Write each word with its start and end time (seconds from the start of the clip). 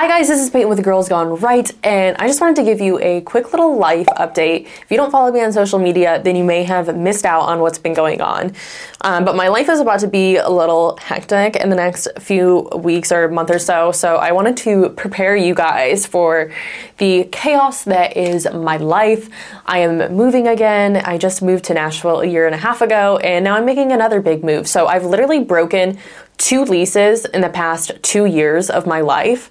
Hi 0.00 0.06
guys, 0.06 0.28
this 0.28 0.38
is 0.38 0.48
Peyton 0.48 0.68
with 0.68 0.84
Girls 0.84 1.08
Gone 1.08 1.40
Right, 1.40 1.68
and 1.82 2.16
I 2.18 2.28
just 2.28 2.40
wanted 2.40 2.54
to 2.54 2.62
give 2.62 2.80
you 2.80 3.00
a 3.00 3.20
quick 3.22 3.52
little 3.52 3.76
life 3.76 4.06
update. 4.16 4.66
If 4.66 4.86
you 4.90 4.96
don't 4.96 5.10
follow 5.10 5.32
me 5.32 5.42
on 5.42 5.52
social 5.52 5.80
media, 5.80 6.22
then 6.22 6.36
you 6.36 6.44
may 6.44 6.62
have 6.62 6.96
missed 6.96 7.24
out 7.24 7.40
on 7.40 7.58
what's 7.58 7.78
been 7.78 7.94
going 7.94 8.20
on. 8.20 8.52
Um, 9.00 9.24
but 9.24 9.34
my 9.34 9.48
life 9.48 9.68
is 9.68 9.80
about 9.80 9.98
to 9.98 10.06
be 10.06 10.36
a 10.36 10.48
little 10.48 10.96
hectic 11.02 11.56
in 11.56 11.68
the 11.68 11.74
next 11.74 12.06
few 12.20 12.68
weeks 12.76 13.10
or 13.10 13.26
month 13.26 13.50
or 13.50 13.58
so, 13.58 13.90
so 13.90 14.18
I 14.18 14.30
wanted 14.30 14.56
to 14.58 14.90
prepare 14.90 15.34
you 15.34 15.52
guys 15.52 16.06
for 16.06 16.52
the 16.98 17.24
chaos 17.32 17.82
that 17.82 18.16
is 18.16 18.46
my 18.54 18.76
life. 18.76 19.28
I 19.66 19.80
am 19.80 20.14
moving 20.14 20.46
again. 20.46 20.98
I 20.98 21.18
just 21.18 21.42
moved 21.42 21.64
to 21.64 21.74
Nashville 21.74 22.20
a 22.20 22.26
year 22.26 22.46
and 22.46 22.54
a 22.54 22.58
half 22.58 22.82
ago, 22.82 23.16
and 23.16 23.44
now 23.44 23.56
I'm 23.56 23.64
making 23.64 23.90
another 23.90 24.20
big 24.20 24.44
move. 24.44 24.68
So 24.68 24.86
I've 24.86 25.04
literally 25.04 25.42
broken 25.42 25.98
two 26.36 26.62
leases 26.62 27.24
in 27.24 27.40
the 27.40 27.48
past 27.48 27.90
two 28.02 28.26
years 28.26 28.70
of 28.70 28.86
my 28.86 29.00
life. 29.00 29.50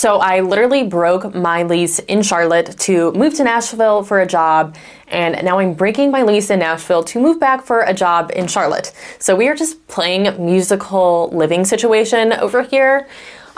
So 0.00 0.16
I 0.16 0.40
literally 0.40 0.82
broke 0.82 1.34
my 1.34 1.62
lease 1.62 1.98
in 1.98 2.22
Charlotte 2.22 2.74
to 2.78 3.12
move 3.12 3.34
to 3.34 3.44
Nashville 3.44 4.02
for 4.02 4.22
a 4.22 4.26
job, 4.26 4.74
and 5.08 5.44
now 5.44 5.58
I'm 5.58 5.74
breaking 5.74 6.10
my 6.10 6.22
lease 6.22 6.48
in 6.48 6.60
Nashville 6.60 7.04
to 7.04 7.20
move 7.20 7.38
back 7.38 7.62
for 7.66 7.82
a 7.82 7.92
job 7.92 8.32
in 8.34 8.46
Charlotte. 8.46 8.94
So 9.18 9.36
we 9.36 9.46
are 9.48 9.54
just 9.54 9.86
playing 9.88 10.22
musical 10.42 11.28
living 11.34 11.66
situation 11.66 12.32
over 12.32 12.62
here. 12.62 13.08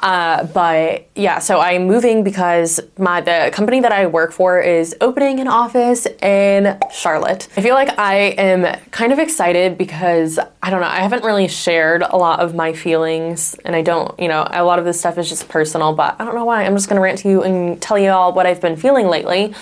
Uh, 0.03 0.45
but 0.47 1.09
yeah, 1.15 1.39
so 1.39 1.61
I'm 1.61 1.87
moving 1.87 2.25
because 2.25 2.81
my 2.99 3.21
the 3.21 3.51
company 3.53 3.81
that 3.81 3.93
I 3.93 4.07
work 4.07 4.33
for 4.33 4.61
is 4.61 4.97
opening 5.01 5.39
an 5.39 5.47
office 5.47 6.07
in 6.21 6.77
Charlotte. 6.93 7.47
I 7.57 7.63
feel 7.63 7.75
like 7.75 7.97
I 8.01 8.17
am 8.37 8.81
kind 8.91 9.13
of 9.13 9.21
excited 9.21 9.79
because 9.79 10.41
I 10.61 10.71
don't 10.71 10.81
know, 10.81 10.89
I 10.89 11.01
haven't 11.01 11.23
really 11.23 11.47
shared 11.47 12.03
a 12.03 12.17
lot 12.17 12.41
of 12.41 12.53
my 12.53 12.73
feelings 12.73 13.55
and 13.65 13.77
I 13.77 13.83
don't, 13.83 14.19
you 14.19 14.27
know, 14.27 14.45
a 14.51 14.65
lot 14.65 14.81
of 14.81 14.85
this 14.85 14.99
stuff 14.99 15.19
is 15.19 15.29
just 15.29 15.49
personal, 15.49 15.93
but 15.93 16.17
I 16.19 16.25
don't 16.25 16.35
know 16.35 16.47
why. 16.47 16.65
I'm 16.65 16.75
just 16.75 16.89
gonna 16.89 17.01
rant 17.01 17.19
to 17.19 17.29
you 17.29 17.43
and 17.45 17.81
tell 17.81 17.97
you 17.97 18.11
all 18.11 18.33
what 18.33 18.45
I've 18.45 18.61
been 18.61 18.77
feeling 18.77 19.07
lately. 19.07 19.55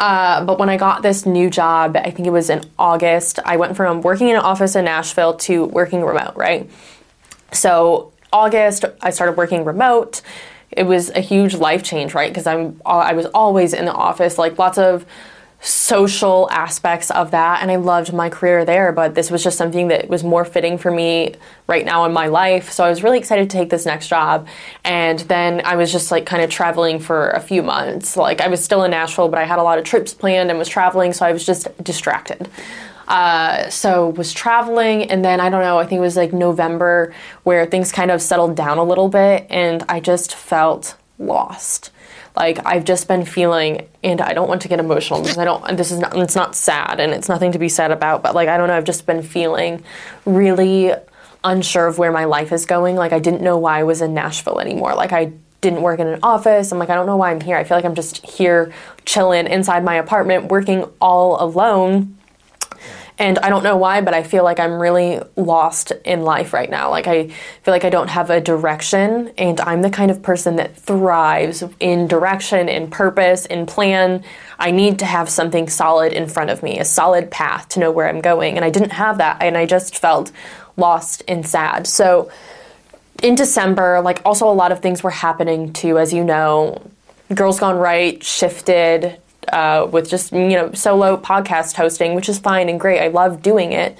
Uh, 0.00 0.44
but 0.46 0.58
when 0.58 0.70
I 0.70 0.78
got 0.78 1.02
this 1.02 1.26
new 1.26 1.50
job, 1.50 1.94
I 1.96 2.10
think 2.10 2.26
it 2.26 2.32
was 2.32 2.48
in 2.48 2.62
August, 2.78 3.38
I 3.44 3.58
went 3.58 3.76
from 3.76 4.00
working 4.00 4.30
in 4.30 4.36
an 4.36 4.42
office 4.42 4.76
in 4.76 4.86
Nashville 4.86 5.34
to 5.34 5.66
working 5.66 6.02
remote, 6.02 6.36
right? 6.36 6.70
So 7.52 8.12
August, 8.34 8.84
I 9.00 9.10
started 9.10 9.36
working 9.36 9.64
remote. 9.64 10.20
It 10.72 10.82
was 10.82 11.10
a 11.10 11.20
huge 11.20 11.54
life 11.54 11.84
change, 11.84 12.14
right? 12.14 12.30
Because 12.30 12.46
I'm 12.46 12.82
I 12.84 13.12
was 13.14 13.26
always 13.26 13.72
in 13.72 13.84
the 13.84 13.92
office, 13.92 14.38
like 14.38 14.58
lots 14.58 14.76
of 14.76 15.06
social 15.64 16.46
aspects 16.50 17.10
of 17.10 17.30
that 17.30 17.62
and 17.62 17.70
I 17.70 17.76
loved 17.76 18.12
my 18.12 18.28
career 18.28 18.66
there, 18.66 18.92
but 18.92 19.14
this 19.14 19.30
was 19.30 19.42
just 19.42 19.56
something 19.56 19.88
that 19.88 20.10
was 20.10 20.22
more 20.22 20.44
fitting 20.44 20.76
for 20.76 20.90
me 20.90 21.36
right 21.66 21.86
now 21.86 22.04
in 22.04 22.12
my 22.12 22.26
life. 22.26 22.70
So 22.70 22.84
I 22.84 22.90
was 22.90 23.02
really 23.02 23.18
excited 23.18 23.48
to 23.48 23.56
take 23.56 23.70
this 23.70 23.86
next 23.86 24.08
job. 24.08 24.46
And 24.84 25.20
then 25.20 25.62
I 25.64 25.76
was 25.76 25.90
just 25.90 26.10
like 26.10 26.26
kind 26.26 26.42
of 26.42 26.50
traveling 26.50 26.98
for 26.98 27.30
a 27.30 27.40
few 27.40 27.62
months. 27.62 28.14
Like 28.14 28.42
I 28.42 28.48
was 28.48 28.62
still 28.62 28.84
in 28.84 28.90
Nashville, 28.90 29.28
but 29.28 29.38
I 29.38 29.44
had 29.44 29.58
a 29.58 29.62
lot 29.62 29.78
of 29.78 29.84
trips 29.84 30.12
planned 30.12 30.50
and 30.50 30.58
was 30.58 30.68
traveling, 30.68 31.14
so 31.14 31.24
I 31.24 31.32
was 31.32 31.46
just 31.46 31.66
distracted. 31.82 32.46
Uh, 33.06 33.68
so 33.68 34.08
was 34.10 34.32
traveling 34.32 35.10
and 35.10 35.24
then 35.24 35.38
i 35.38 35.50
don't 35.50 35.60
know 35.60 35.78
i 35.78 35.84
think 35.84 35.98
it 35.98 36.02
was 36.02 36.16
like 36.16 36.32
november 36.32 37.14
where 37.42 37.66
things 37.66 37.92
kind 37.92 38.10
of 38.10 38.22
settled 38.22 38.56
down 38.56 38.78
a 38.78 38.84
little 38.84 39.08
bit 39.08 39.46
and 39.50 39.84
i 39.88 40.00
just 40.00 40.34
felt 40.34 40.96
lost 41.18 41.90
like 42.34 42.58
i've 42.64 42.84
just 42.84 43.06
been 43.06 43.24
feeling 43.24 43.86
and 44.02 44.22
i 44.22 44.32
don't 44.32 44.48
want 44.48 44.62
to 44.62 44.68
get 44.68 44.80
emotional 44.80 45.20
because 45.20 45.36
i 45.36 45.44
don't 45.44 45.76
this 45.76 45.90
is 45.90 45.98
not 45.98 46.16
it's 46.16 46.34
not 46.34 46.54
sad 46.54 46.98
and 46.98 47.12
it's 47.12 47.28
nothing 47.28 47.52
to 47.52 47.58
be 47.58 47.68
sad 47.68 47.90
about 47.90 48.22
but 48.22 48.34
like 48.34 48.48
i 48.48 48.56
don't 48.56 48.68
know 48.68 48.76
i've 48.76 48.84
just 48.84 49.04
been 49.04 49.22
feeling 49.22 49.82
really 50.24 50.92
unsure 51.44 51.86
of 51.86 51.98
where 51.98 52.10
my 52.10 52.24
life 52.24 52.52
is 52.52 52.64
going 52.64 52.96
like 52.96 53.12
i 53.12 53.18
didn't 53.18 53.42
know 53.42 53.58
why 53.58 53.80
i 53.80 53.82
was 53.82 54.00
in 54.00 54.14
nashville 54.14 54.60
anymore 54.60 54.94
like 54.94 55.12
i 55.12 55.30
didn't 55.64 55.80
work 55.80 55.98
in 55.98 56.06
an 56.06 56.20
office. 56.22 56.70
I'm 56.70 56.78
like, 56.78 56.90
I 56.90 56.94
don't 56.94 57.06
know 57.06 57.16
why 57.16 57.30
I'm 57.30 57.40
here. 57.40 57.56
I 57.56 57.64
feel 57.64 57.78
like 57.78 57.86
I'm 57.86 57.94
just 57.94 58.24
here 58.24 58.70
chilling 59.06 59.46
inside 59.46 59.82
my 59.82 59.94
apartment, 59.94 60.48
working 60.48 60.84
all 61.00 61.42
alone 61.42 62.13
and 63.16 63.38
I 63.38 63.48
don't 63.48 63.62
know 63.62 63.76
why, 63.76 64.00
but 64.00 64.12
I 64.12 64.24
feel 64.24 64.42
like 64.42 64.58
I'm 64.58 64.80
really 64.80 65.20
lost 65.36 65.92
in 66.04 66.22
life 66.22 66.52
right 66.52 66.68
now. 66.68 66.90
Like, 66.90 67.06
I 67.06 67.28
feel 67.28 67.72
like 67.72 67.84
I 67.84 67.90
don't 67.90 68.10
have 68.10 68.28
a 68.28 68.40
direction, 68.40 69.32
and 69.38 69.60
I'm 69.60 69.82
the 69.82 69.90
kind 69.90 70.10
of 70.10 70.20
person 70.20 70.56
that 70.56 70.76
thrives 70.76 71.62
in 71.78 72.08
direction, 72.08 72.68
in 72.68 72.90
purpose, 72.90 73.46
in 73.46 73.66
plan. 73.66 74.24
I 74.58 74.72
need 74.72 74.98
to 74.98 75.06
have 75.06 75.28
something 75.28 75.68
solid 75.68 76.12
in 76.12 76.26
front 76.26 76.50
of 76.50 76.62
me, 76.62 76.80
a 76.80 76.84
solid 76.84 77.30
path 77.30 77.68
to 77.70 77.80
know 77.80 77.92
where 77.92 78.08
I'm 78.08 78.20
going. 78.20 78.56
And 78.56 78.64
I 78.64 78.70
didn't 78.70 78.92
have 78.92 79.18
that, 79.18 79.40
and 79.40 79.56
I 79.56 79.66
just 79.66 79.96
felt 79.96 80.32
lost 80.76 81.22
and 81.28 81.46
sad. 81.46 81.86
So, 81.86 82.32
in 83.22 83.36
December, 83.36 84.00
like, 84.00 84.22
also 84.24 84.50
a 84.50 84.52
lot 84.52 84.72
of 84.72 84.80
things 84.80 85.04
were 85.04 85.10
happening 85.10 85.72
too, 85.72 85.98
as 85.98 86.12
you 86.12 86.24
know. 86.24 86.82
Girls 87.32 87.60
Gone 87.60 87.76
Right 87.76 88.22
shifted 88.24 89.18
uh, 89.54 89.86
with 89.86 90.10
just 90.10 90.32
you 90.32 90.50
know 90.50 90.72
solo 90.72 91.16
podcast 91.16 91.74
hosting, 91.74 92.14
which 92.14 92.28
is 92.28 92.38
fine 92.38 92.68
and 92.68 92.78
great. 92.78 93.00
I 93.00 93.08
love 93.08 93.40
doing 93.40 93.72
it, 93.72 93.96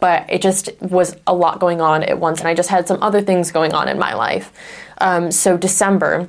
but 0.00 0.26
it 0.28 0.42
just 0.42 0.70
was 0.80 1.16
a 1.26 1.34
lot 1.34 1.58
going 1.58 1.80
on 1.80 2.02
at 2.04 2.20
once, 2.20 2.40
and 2.40 2.48
I 2.48 2.54
just 2.54 2.68
had 2.68 2.86
some 2.86 3.02
other 3.02 3.22
things 3.22 3.50
going 3.50 3.72
on 3.72 3.88
in 3.88 3.98
my 3.98 4.14
life. 4.14 4.52
Um, 4.98 5.32
so 5.32 5.56
December 5.56 6.28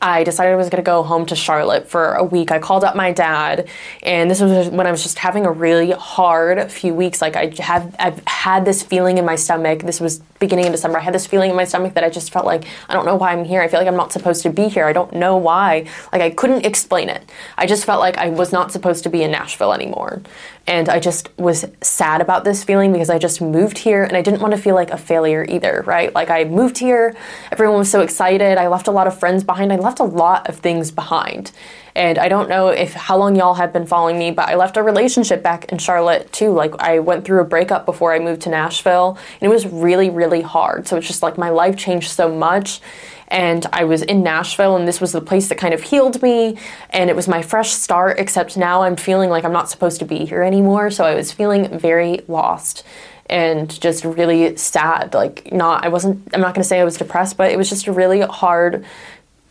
I 0.00 0.24
decided 0.24 0.52
I 0.52 0.56
was 0.56 0.68
going 0.68 0.82
to 0.82 0.86
go 0.86 1.02
home 1.02 1.26
to 1.26 1.36
Charlotte 1.36 1.88
for 1.88 2.14
a 2.14 2.24
week. 2.24 2.52
I 2.52 2.58
called 2.58 2.84
up 2.84 2.94
my 2.94 3.12
dad, 3.12 3.68
and 4.02 4.30
this 4.30 4.40
was 4.40 4.68
when 4.68 4.86
I 4.86 4.90
was 4.90 5.02
just 5.02 5.18
having 5.18 5.44
a 5.44 5.50
really 5.50 5.90
hard 5.90 6.70
few 6.70 6.94
weeks. 6.94 7.20
Like 7.20 7.36
I 7.36 7.52
have, 7.58 7.94
I've 7.98 8.22
had 8.26 8.64
this 8.64 8.82
feeling 8.82 9.18
in 9.18 9.24
my 9.24 9.34
stomach. 9.34 9.80
This 9.80 10.00
was 10.00 10.20
beginning 10.38 10.66
of 10.66 10.72
December. 10.72 10.98
I 10.98 11.02
had 11.02 11.14
this 11.14 11.26
feeling 11.26 11.50
in 11.50 11.56
my 11.56 11.64
stomach 11.64 11.94
that 11.94 12.04
I 12.04 12.10
just 12.10 12.32
felt 12.32 12.46
like 12.46 12.64
I 12.88 12.94
don't 12.94 13.06
know 13.06 13.16
why 13.16 13.32
I'm 13.32 13.44
here. 13.44 13.60
I 13.60 13.68
feel 13.68 13.80
like 13.80 13.88
I'm 13.88 13.96
not 13.96 14.12
supposed 14.12 14.42
to 14.42 14.50
be 14.50 14.68
here. 14.68 14.84
I 14.84 14.92
don't 14.92 15.12
know 15.14 15.36
why. 15.36 15.86
Like 16.12 16.22
I 16.22 16.30
couldn't 16.30 16.64
explain 16.64 17.08
it. 17.08 17.28
I 17.56 17.66
just 17.66 17.84
felt 17.84 18.00
like 18.00 18.18
I 18.18 18.28
was 18.30 18.52
not 18.52 18.72
supposed 18.72 19.02
to 19.04 19.10
be 19.10 19.22
in 19.22 19.30
Nashville 19.30 19.72
anymore. 19.72 20.22
And 20.66 20.88
I 20.88 21.00
just 21.00 21.30
was 21.38 21.64
sad 21.80 22.20
about 22.20 22.44
this 22.44 22.62
feeling 22.62 22.92
because 22.92 23.08
I 23.08 23.18
just 23.18 23.40
moved 23.40 23.78
here 23.78 24.04
and 24.04 24.16
I 24.16 24.22
didn't 24.22 24.40
want 24.40 24.54
to 24.54 24.60
feel 24.60 24.74
like 24.74 24.90
a 24.90 24.98
failure 24.98 25.44
either, 25.48 25.82
right? 25.86 26.14
Like 26.14 26.28
I 26.28 26.44
moved 26.44 26.78
here, 26.78 27.16
everyone 27.50 27.78
was 27.78 27.90
so 27.90 28.02
excited. 28.02 28.58
I 28.58 28.68
left 28.68 28.86
a 28.86 28.90
lot 28.90 29.06
of 29.06 29.18
friends 29.18 29.42
behind. 29.42 29.72
I 29.72 29.76
left 29.88 30.00
a 30.00 30.04
lot 30.04 30.48
of 30.48 30.58
things 30.58 30.90
behind. 30.90 31.50
And 31.94 32.18
I 32.18 32.28
don't 32.28 32.48
know 32.48 32.68
if 32.68 32.92
how 32.92 33.16
long 33.16 33.34
y'all 33.34 33.54
have 33.54 33.72
been 33.72 33.86
following 33.86 34.18
me, 34.18 34.30
but 34.30 34.48
I 34.48 34.54
left 34.54 34.76
a 34.76 34.82
relationship 34.82 35.42
back 35.42 35.72
in 35.72 35.78
Charlotte 35.78 36.30
too. 36.30 36.50
Like 36.52 36.74
I 36.78 36.98
went 36.98 37.24
through 37.24 37.40
a 37.40 37.44
breakup 37.44 37.86
before 37.86 38.12
I 38.12 38.18
moved 38.18 38.42
to 38.42 38.50
Nashville, 38.50 39.18
and 39.40 39.50
it 39.50 39.52
was 39.52 39.66
really 39.66 40.10
really 40.10 40.42
hard. 40.42 40.86
So 40.86 40.96
it's 40.96 41.06
just 41.06 41.22
like 41.22 41.38
my 41.38 41.48
life 41.48 41.76
changed 41.76 42.10
so 42.10 42.32
much 42.32 42.80
and 43.28 43.66
I 43.72 43.84
was 43.84 44.02
in 44.02 44.22
Nashville, 44.22 44.76
and 44.76 44.88
this 44.88 45.02
was 45.02 45.12
the 45.12 45.20
place 45.20 45.48
that 45.48 45.58
kind 45.58 45.74
of 45.74 45.82
healed 45.82 46.22
me, 46.22 46.56
and 46.88 47.10
it 47.10 47.16
was 47.16 47.28
my 47.28 47.42
fresh 47.42 47.70
start, 47.70 48.18
except 48.18 48.56
now 48.56 48.82
I'm 48.82 48.96
feeling 48.96 49.28
like 49.28 49.44
I'm 49.44 49.52
not 49.52 49.68
supposed 49.68 49.98
to 49.98 50.06
be 50.06 50.24
here 50.24 50.42
anymore. 50.42 50.90
So 50.90 51.04
I 51.04 51.14
was 51.14 51.30
feeling 51.30 51.78
very 51.78 52.20
lost 52.26 52.84
and 53.28 53.68
just 53.80 54.04
really 54.04 54.56
sad. 54.56 55.12
Like, 55.12 55.52
not, 55.52 55.84
I 55.84 55.88
wasn't, 55.88 56.26
I'm 56.32 56.40
not 56.40 56.54
gonna 56.54 56.64
say 56.64 56.80
I 56.80 56.84
was 56.84 56.96
depressed, 56.96 57.36
but 57.36 57.50
it 57.50 57.58
was 57.58 57.68
just 57.68 57.86
a 57.86 57.92
really 57.92 58.20
hard 58.20 58.86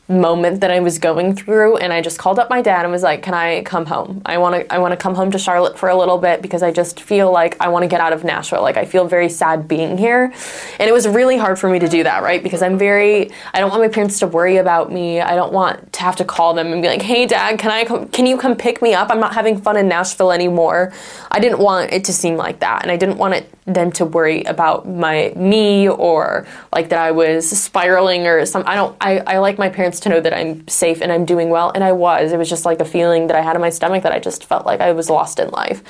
moment 0.09 0.62
that 0.62 0.72
I 0.72 0.79
was 0.79 1.00
going 1.00 1.35
through 1.35 1.78
and 1.78 1.91
I 1.91 2.01
just 2.01 2.18
called 2.18 2.40
up 2.40 2.50
my 2.50 2.62
dad 2.62 2.84
and 2.84 2.91
was 2.91 3.03
like, 3.03 3.22
"Can 3.23 3.34
I 3.34 3.62
come 3.63 3.85
home? 3.85 4.22
I 4.25 4.38
want 4.38 4.56
to 4.56 4.73
I 4.73 4.78
want 4.78 4.94
to 4.94 4.97
come 4.97 5.16
home 5.16 5.31
to 5.31 5.40
Charlotte 5.40 5.78
for 5.78 5.90
a 5.90 5.95
little 5.95 6.18
bit 6.18 6.41
because 6.41 6.63
I 6.63 6.72
just 6.72 7.01
feel 7.01 7.31
like 7.31 7.57
I 7.59 7.68
want 7.68 7.84
to 7.84 7.88
get 7.88 8.00
out 8.00 8.13
of 8.13 8.23
Nashville. 8.23 8.62
Like 8.62 8.78
I 8.78 8.85
feel 8.85 9.06
very 9.06 9.29
sad 9.29 9.68
being 9.68 9.97
here." 9.97 10.34
And 10.79 10.90
it 10.90 10.94
was 10.94 11.07
really 11.07 11.38
hard 11.38 11.59
for 11.59 11.69
me 11.69 11.79
to 11.79 11.88
do 11.88 12.03
that, 12.03 12.23
right? 12.23 12.41
Because 12.41 12.62
I'm 12.62 12.78
very 12.78 13.31
I 13.53 13.59
don't 13.59 13.69
want 13.69 13.81
my 13.81 13.90
parents 13.90 14.19
to 14.19 14.28
worry 14.28 14.57
about 14.57 14.91
me. 14.91 15.19
I 15.19 15.35
don't 15.35 15.51
want 15.51 15.91
to 15.94 16.01
have 16.01 16.16
to 16.18 16.25
call 16.25 16.53
them 16.53 16.72
and 16.72 16.81
be 16.81 16.88
like, 16.88 17.01
"Hey 17.01 17.25
dad, 17.25 17.59
can 17.59 17.72
I 17.72 17.84
come 17.84 18.07
can 18.07 18.25
you 18.25 18.38
come 18.38 18.56
pick 18.56 18.81
me 18.81 18.94
up? 18.94 19.09
I'm 19.12 19.19
not 19.19 19.34
having 19.34 19.59
fun 19.59 19.75
in 19.75 19.88
Nashville 19.88 20.31
anymore." 20.31 20.94
I 21.30 21.39
didn't 21.39 21.60
want 21.60 21.92
it 21.92 22.06
to 22.06 22.13
seem 22.13 22.38
like 22.38 22.60
that 22.60 22.83
and 22.83 22.92
I 22.92 22.98
didn't 22.98 23.18
want 23.18 23.33
it 23.33 23.50
them 23.68 23.92
to 23.92 24.06
worry 24.06 24.44
about 24.44 24.88
my 24.88 25.33
me 25.36 25.89
or 25.89 26.48
like 26.71 26.88
that 26.89 27.00
I 27.00 27.12
was 27.12 27.50
spiraling 27.50 28.25
or 28.25 28.45
some 28.45 28.63
I 28.65 28.75
don't 28.75 28.95
I, 29.01 29.19
I 29.19 29.38
like 29.39 29.57
my 29.57 29.68
parents 29.68 29.96
to 30.01 30.09
know 30.09 30.19
that 30.21 30.33
I'm 30.33 30.67
safe 30.67 31.01
and 31.01 31.11
I'm 31.11 31.25
doing 31.25 31.49
well 31.49 31.71
and 31.73 31.83
I 31.83 31.91
was. 31.91 32.31
It 32.31 32.38
was 32.38 32.49
just 32.49 32.65
like 32.65 32.79
a 32.79 32.85
feeling 32.85 33.27
that 33.27 33.35
I 33.35 33.41
had 33.41 33.55
in 33.55 33.61
my 33.61 33.69
stomach 33.69 34.03
that 34.03 34.11
I 34.11 34.19
just 34.19 34.45
felt 34.45 34.65
like 34.65 34.81
I 34.81 34.91
was 34.91 35.09
lost 35.09 35.39
in 35.39 35.49
life. 35.49 35.83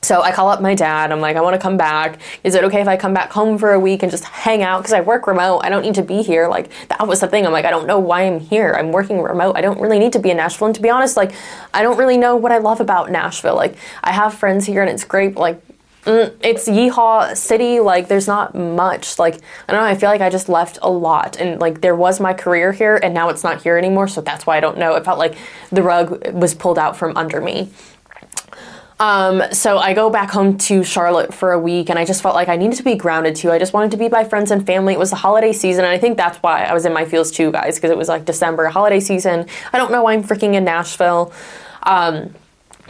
So 0.00 0.22
I 0.22 0.32
call 0.32 0.48
up 0.48 0.62
my 0.62 0.74
dad. 0.74 1.10
I'm 1.10 1.20
like, 1.20 1.36
I 1.36 1.40
want 1.40 1.54
to 1.54 1.60
come 1.60 1.76
back. 1.76 2.20
Is 2.44 2.54
it 2.54 2.62
okay 2.64 2.80
if 2.80 2.88
I 2.88 2.96
come 2.96 3.12
back 3.12 3.32
home 3.32 3.58
for 3.58 3.72
a 3.72 3.80
week 3.80 4.02
and 4.02 4.10
just 4.10 4.24
hang 4.24 4.62
out? 4.62 4.78
Because 4.78 4.92
I 4.92 5.00
work 5.00 5.26
remote. 5.26 5.60
I 5.60 5.68
don't 5.68 5.82
need 5.82 5.96
to 5.96 6.02
be 6.02 6.22
here. 6.22 6.48
Like, 6.48 6.70
that 6.88 7.06
was 7.06 7.20
the 7.20 7.26
thing. 7.26 7.44
I'm 7.44 7.52
like, 7.52 7.64
I 7.64 7.70
don't 7.70 7.86
know 7.86 7.98
why 7.98 8.22
I'm 8.22 8.38
here. 8.38 8.74
I'm 8.78 8.92
working 8.92 9.20
remote. 9.20 9.56
I 9.56 9.60
don't 9.60 9.80
really 9.80 9.98
need 9.98 10.12
to 10.12 10.20
be 10.20 10.30
in 10.30 10.36
Nashville. 10.36 10.66
And 10.68 10.74
to 10.76 10.80
be 10.80 10.88
honest, 10.88 11.16
like, 11.16 11.32
I 11.74 11.82
don't 11.82 11.98
really 11.98 12.16
know 12.16 12.36
what 12.36 12.52
I 12.52 12.58
love 12.58 12.80
about 12.80 13.10
Nashville. 13.10 13.56
Like, 13.56 13.76
I 14.02 14.12
have 14.12 14.34
friends 14.34 14.66
here 14.66 14.82
and 14.82 14.90
it's 14.90 15.04
great. 15.04 15.34
Like, 15.34 15.60
Mm, 16.04 16.34
it's 16.42 16.68
yeehaw 16.68 17.36
city 17.36 17.80
like 17.80 18.08
there's 18.08 18.26
not 18.28 18.54
much 18.54 19.18
like 19.18 19.34
i 19.68 19.72
don't 19.72 19.82
know 19.82 19.86
i 19.88 19.94
feel 19.96 20.08
like 20.08 20.20
i 20.20 20.30
just 20.30 20.48
left 20.48 20.78
a 20.80 20.88
lot 20.88 21.36
and 21.38 21.60
like 21.60 21.80
there 21.80 21.96
was 21.96 22.18
my 22.20 22.32
career 22.32 22.72
here 22.72 22.98
and 23.02 23.12
now 23.12 23.28
it's 23.28 23.42
not 23.44 23.62
here 23.62 23.76
anymore 23.76 24.08
so 24.08 24.20
that's 24.20 24.46
why 24.46 24.56
i 24.56 24.60
don't 24.60 24.78
know 24.78 24.94
it 24.94 25.04
felt 25.04 25.18
like 25.18 25.36
the 25.70 25.82
rug 25.82 26.32
was 26.32 26.54
pulled 26.54 26.78
out 26.78 26.96
from 26.96 27.14
under 27.16 27.40
me 27.40 27.70
Um, 29.00 29.42
so 29.52 29.78
I 29.78 29.94
go 29.94 30.10
back 30.10 30.30
home 30.30 30.58
to 30.58 30.82
Charlotte 30.82 31.32
for 31.32 31.52
a 31.52 31.58
week, 31.58 31.88
and 31.88 31.96
I 32.00 32.04
just 32.04 32.20
felt 32.20 32.34
like 32.34 32.48
I 32.48 32.56
needed 32.56 32.76
to 32.78 32.82
be 32.82 32.96
grounded 32.96 33.36
too. 33.36 33.52
I 33.52 33.58
just 33.58 33.72
wanted 33.72 33.92
to 33.92 33.96
be 33.96 34.08
by 34.08 34.24
friends 34.24 34.50
and 34.50 34.66
family. 34.66 34.92
It 34.92 34.98
was 34.98 35.10
the 35.10 35.16
holiday 35.16 35.52
season, 35.52 35.84
and 35.84 35.92
I 35.92 35.98
think 35.98 36.16
that's 36.16 36.38
why 36.38 36.64
I 36.64 36.74
was 36.74 36.84
in 36.84 36.92
my 36.92 37.04
feels 37.04 37.30
too, 37.30 37.52
guys, 37.52 37.76
because 37.76 37.92
it 37.92 37.96
was 37.96 38.08
like 38.08 38.24
December, 38.24 38.66
holiday 38.66 38.98
season. 38.98 39.46
I 39.72 39.78
don't 39.78 39.92
know 39.92 40.02
why 40.02 40.14
I'm 40.14 40.24
freaking 40.24 40.54
in 40.54 40.64
Nashville. 40.64 41.32
Um, 41.84 42.34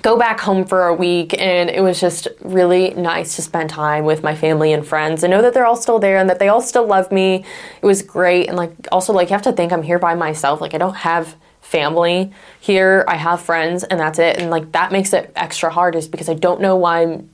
go 0.08 0.16
back 0.16 0.40
home 0.40 0.64
for 0.64 0.86
a 0.86 0.94
week 0.94 1.38
and 1.38 1.68
it 1.68 1.82
was 1.82 2.00
just 2.00 2.28
really 2.40 2.94
nice 2.94 3.36
to 3.36 3.42
spend 3.42 3.68
time 3.68 4.06
with 4.06 4.22
my 4.22 4.34
family 4.34 4.72
and 4.72 4.86
friends. 4.86 5.22
And 5.22 5.30
know 5.30 5.42
that 5.42 5.52
they're 5.52 5.66
all 5.66 5.76
still 5.76 5.98
there 5.98 6.16
and 6.16 6.30
that 6.30 6.38
they 6.38 6.48
all 6.48 6.62
still 6.62 6.86
love 6.86 7.12
me. 7.12 7.44
It 7.82 7.84
was 7.84 8.00
great 8.00 8.48
and 8.48 8.56
like 8.56 8.72
also 8.90 9.12
like 9.12 9.28
you 9.28 9.34
have 9.34 9.42
to 9.42 9.52
think 9.52 9.70
i'm 9.70 9.82
here 9.82 9.98
by 9.98 10.14
myself. 10.14 10.62
Like 10.62 10.72
i 10.72 10.78
don't 10.78 10.96
have 10.96 11.36
family 11.60 12.32
here. 12.58 13.04
I 13.06 13.16
have 13.16 13.42
friends 13.42 13.84
and 13.84 14.00
that's 14.00 14.18
it. 14.18 14.38
And 14.38 14.50
like 14.50 14.72
that 14.72 14.92
makes 14.92 15.12
it 15.12 15.30
extra 15.36 15.68
hard 15.68 15.94
is 15.94 16.08
because 16.08 16.30
i 16.30 16.34
don't 16.34 16.62
know 16.62 16.74
why 16.74 17.02
i'm 17.02 17.28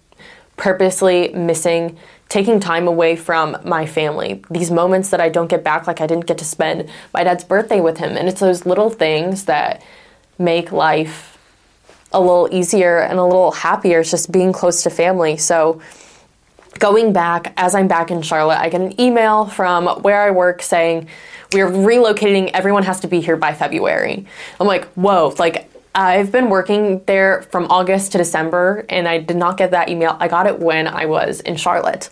purposely 0.57 1.29
missing 1.29 1.97
taking 2.29 2.59
time 2.59 2.89
away 2.89 3.15
from 3.15 3.57
my 3.65 3.87
family. 3.87 4.43
These 4.51 4.73
moments 4.73 5.11
that 5.11 5.21
i 5.21 5.29
don't 5.29 5.49
get 5.49 5.63
back 5.63 5.87
like 5.87 6.01
i 6.01 6.09
didn't 6.09 6.27
get 6.27 6.39
to 6.39 6.45
spend 6.45 6.91
my 7.13 7.23
dad's 7.23 7.45
birthday 7.45 7.81
with 7.81 7.99
him. 7.99 8.17
And 8.17 8.27
it's 8.27 8.41
those 8.41 8.67
little 8.67 8.91
things 8.91 9.45
that 9.45 9.81
make 10.39 10.73
life 10.73 11.34
a 12.15 12.21
little 12.21 12.49
easier 12.51 13.01
and 13.01 13.19
a 13.19 13.25
little 13.25 13.53
happier 13.53 14.03
just 14.03 14.33
being 14.33 14.53
close 14.53 14.83
to 14.85 14.91
family. 14.91 15.37
So 15.37 15.83
going 16.79 17.13
back, 17.13 17.53
as 17.57 17.75
I'm 17.75 17.89
back 17.89 18.11
in 18.11 18.23
Charlotte, 18.23 18.59
I 18.59 18.69
get 18.69 18.81
an 18.81 18.99
email 19.01 19.47
from 19.47 19.87
where 20.03 20.23
I 20.23 20.31
work 20.31 20.63
saying, 20.63 21.09
We're 21.53 21.71
relocating, 21.71 22.51
everyone 22.55 22.85
has 22.85 23.01
to 23.01 23.09
be 23.09 23.21
here 23.21 23.37
by 23.37 23.53
February. 23.53 24.27
I'm 24.59 24.67
like, 24.67 24.87
Whoa, 24.95 25.35
like 25.39 25.71
I've 25.95 26.33
been 26.33 26.51
working 26.51 27.05
there 27.05 27.43
from 27.43 27.67
August 27.71 28.13
to 28.13 28.19
December 28.19 28.85
and 28.89 29.07
I 29.07 29.19
did 29.19 29.37
not 29.37 29.57
get 29.57 29.73
that 29.73 29.89
email. 29.89 30.17
I 30.19 30.29
got 30.29 30.47
it 30.47 30.59
when 30.59 30.89
I 30.89 31.07
was 31.07 31.41
in 31.41 31.57
Charlotte. 31.57 32.11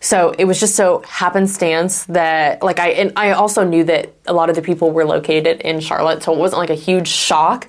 So 0.00 0.34
it 0.38 0.46
was 0.46 0.58
just 0.58 0.76
so 0.76 1.00
happenstance 1.06 2.04
that 2.06 2.62
like 2.62 2.80
I 2.80 2.88
and 2.90 3.12
I 3.16 3.32
also 3.32 3.64
knew 3.64 3.84
that 3.84 4.12
a 4.26 4.32
lot 4.32 4.48
of 4.48 4.56
the 4.56 4.62
people 4.62 4.90
were 4.90 5.04
located 5.04 5.60
in 5.60 5.80
Charlotte, 5.80 6.22
so 6.22 6.32
it 6.32 6.38
wasn't 6.38 6.58
like 6.58 6.70
a 6.70 6.74
huge 6.74 7.06
shock 7.06 7.68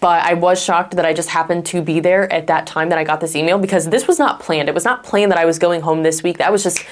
but 0.00 0.22
I 0.24 0.34
was 0.34 0.62
shocked 0.62 0.96
that 0.96 1.04
I 1.04 1.12
just 1.12 1.28
happened 1.28 1.66
to 1.66 1.82
be 1.82 2.00
there 2.00 2.30
at 2.32 2.46
that 2.46 2.66
time 2.66 2.88
that 2.90 2.98
I 2.98 3.04
got 3.04 3.20
this 3.20 3.34
email 3.34 3.58
because 3.58 3.88
this 3.88 4.06
was 4.06 4.18
not 4.18 4.40
planned. 4.40 4.68
It 4.68 4.74
was 4.74 4.84
not 4.84 5.02
planned 5.02 5.32
that 5.32 5.38
I 5.38 5.44
was 5.44 5.58
going 5.58 5.80
home 5.80 6.02
this 6.02 6.22
week. 6.22 6.38
That 6.38 6.52
was 6.52 6.62
just 6.62 6.84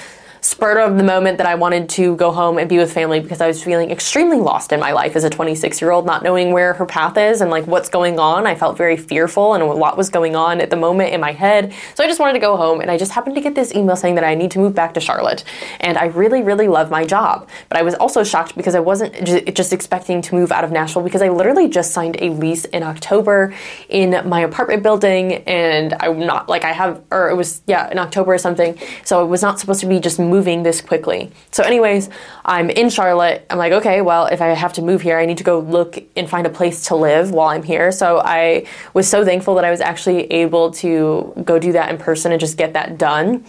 spur 0.47 0.79
of 0.79 0.97
the 0.97 1.03
moment 1.03 1.39
that 1.39 1.47
I 1.47 1.57
wanted 1.57 1.89
to 1.89 2.15
go 2.15 2.31
home 2.31 2.57
and 2.59 2.69
be 2.69 2.79
with 2.79 2.93
family 2.93 3.19
because 3.19 3.41
I 3.41 3.49
was 3.49 3.65
feeling 3.65 3.91
extremely 3.91 4.39
lost 4.39 4.71
in 4.71 4.79
my 4.79 4.93
life 4.93 5.17
as 5.17 5.25
a 5.25 5.31
26 5.31 5.81
year 5.81 5.91
old, 5.91 6.07
not 6.07 6.23
knowing 6.23 6.53
where 6.53 6.73
her 6.75 6.87
path 6.87 7.17
is 7.17 7.41
and 7.41 7.51
like 7.51 7.67
what's 7.67 7.89
going 7.89 8.21
on. 8.21 8.47
I 8.47 8.55
felt 8.55 8.79
very 8.79 8.97
fearful 8.97 9.55
and 9.55 9.63
a 9.63 9.67
lot 9.67 9.97
was 9.97 10.09
going 10.09 10.37
on 10.37 10.61
at 10.61 10.71
the 10.71 10.77
moment 10.77 11.13
in 11.13 11.21
my 11.21 11.33
head. 11.33 11.75
So 11.97 12.05
I 12.05 12.07
just 12.07 12.21
wanted 12.21 12.35
to 12.35 12.39
go 12.39 12.57
home 12.57 12.81
and 12.81 12.93
I 12.93 12.97
just 12.97 13.11
happened 13.11 13.35
to 13.35 13.41
get 13.41 13.57
this 13.57 13.75
email 13.75 13.97
saying 13.97 14.15
that 14.15 14.23
I 14.23 14.37
need 14.37 14.53
to 14.53 14.61
move 14.61 14.73
back 14.73 14.95
to 14.95 15.01
Charlotte. 15.01 15.43
And 15.81 15.99
I 15.99 16.05
really, 16.05 16.43
really 16.43 16.69
love 16.69 16.93
my 16.93 17.05
job. 17.05 17.49
But 17.69 17.79
I 17.79 17.83
was 17.83 17.95
also 17.95 18.23
shocked 18.23 18.55
because 18.57 18.77
I 18.77 18.81
wasn't 18.81 19.53
just 19.53 19.73
expecting 19.73 20.23
to 20.23 20.37
move 20.37 20.53
out 20.53 20.63
of 20.63 20.71
Nashville 20.71 21.03
because 21.03 21.23
I 21.23 21.29
literally 21.29 21.69
just 21.69 21.91
signed 21.91 22.19
a 22.21 22.31
lease 22.31 22.67
in 22.67 22.85
October 22.85 23.53
in 23.89 24.29
my 24.29 24.43
apartment 24.43 24.85
building 24.85 25.43
and 25.49 25.93
I'm 25.99 26.21
not 26.21 26.49
like 26.49 26.63
I 26.63 26.73
have, 26.73 27.03
or 27.11 27.31
it 27.31 27.35
was, 27.35 27.63
yeah, 27.67 27.91
in 27.91 27.99
October 27.99 28.35
or 28.35 28.39
something. 28.39 28.79
So 29.03 29.25
it 29.25 29.27
was 29.27 29.43
not 29.43 29.59
supposed 29.59 29.81
to 29.81 29.87
be 29.87 29.99
just 29.99 30.21
moving 30.21 30.36
moving 30.37 30.63
this 30.63 30.83
quickly. 30.83 31.33
So, 31.51 31.63
anyways, 31.63 32.11
I'm 32.45 32.69
in 32.69 32.91
Charlotte. 32.91 33.47
I'm 33.49 33.57
like, 33.57 33.73
okay, 33.73 34.03
well, 34.03 34.27
if 34.27 34.43
I 34.43 34.49
have 34.49 34.75
to 34.75 34.83
move 34.83 35.01
here, 35.01 35.19
I 35.19 35.25
need 35.25 35.39
to 35.39 35.45
go 35.45 35.61
look 35.61 35.99
and 36.15 36.29
find 36.29 36.47
a 36.47 36.51
place 36.51 36.85
to 36.89 36.97
live 36.97 37.31
while 37.31 37.49
I'm 37.49 37.63
here. 37.63 37.91
So, 37.91 38.21
I 38.23 38.67
was 38.93 39.09
so 39.09 39.25
thankful 39.25 39.55
that 39.55 39.65
I 39.65 39.71
was 39.71 39.81
actually 39.81 40.31
able 40.31 40.73
to 40.83 41.33
go 41.43 41.59
do 41.59 41.73
that 41.73 41.89
in 41.89 41.97
person 41.97 42.33
and 42.33 42.41
just 42.41 42.59
get 42.59 42.75
that 42.75 42.99
done. 42.99 43.45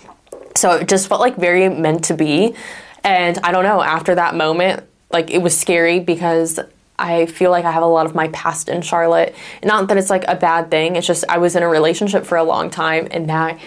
So, 0.56 0.76
it 0.76 0.88
just 0.88 1.10
felt 1.10 1.20
like 1.20 1.36
very 1.36 1.68
meant 1.68 2.06
to 2.06 2.14
be. 2.14 2.56
And 3.04 3.38
I 3.40 3.52
don't 3.52 3.64
know, 3.64 3.82
after 3.82 4.16
that 4.16 4.36
moment, 4.36 4.84
like 5.12 5.30
it 5.30 5.40
was 5.40 5.58
scary 5.58 6.00
because 6.00 6.60
I 7.00 7.26
feel 7.28 7.52
like 7.52 7.66
I 7.66 7.72
have 7.72 7.84
a 7.84 7.88
lot 7.98 8.06
of 8.06 8.16
my 8.16 8.30
past 8.30 8.70
in 8.70 8.82
Charlotte. 8.82 9.36
Not 9.64 9.88
that 9.90 9.98
it's 9.98 10.10
like 10.10 10.26
a 10.28 10.36
bad 10.36 10.72
thing, 10.72 10.96
it's 10.96 11.08
just 11.08 11.24
I 11.30 11.38
was 11.38 11.56
in 11.56 11.64
a 11.64 11.70
relationship 11.70 12.26
for 12.26 12.38
a 12.38 12.44
long 12.44 12.70
time 12.70 13.08
and 13.12 13.28
now 13.28 13.58